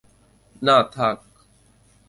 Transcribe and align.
না, 0.61 0.77
থাক। 0.93 1.19